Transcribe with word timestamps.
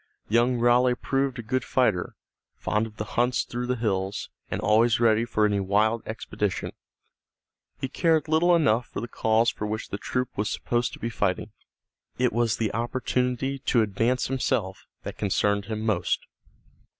Young 0.29 0.57
Raleigh 0.57 0.95
proved 0.95 1.37
a 1.37 1.43
good 1.43 1.63
fighter, 1.63 2.15
fond 2.55 2.87
of 2.87 2.97
the 2.97 3.03
hunts 3.03 3.43
through 3.43 3.67
the 3.67 3.75
hills, 3.75 4.31
and 4.49 4.59
always 4.59 4.99
ready 4.99 5.25
for 5.25 5.45
any 5.45 5.59
wild 5.59 6.01
expedition. 6.07 6.71
He 7.79 7.87
cared 7.87 8.27
little 8.27 8.55
enough 8.55 8.87
for 8.87 8.99
the 8.99 9.07
cause 9.07 9.51
for 9.51 9.67
which 9.67 9.89
the 9.89 9.99
troop 9.99 10.35
was 10.35 10.49
supposed 10.49 10.91
to 10.93 10.99
be 10.99 11.11
fighting. 11.11 11.51
It 12.17 12.33
was 12.33 12.57
the 12.57 12.73
opportunity 12.73 13.59
to 13.59 13.83
advance 13.83 14.25
himself 14.25 14.87
that 15.03 15.19
concerned 15.19 15.65
him 15.65 15.81
most. 15.85 16.21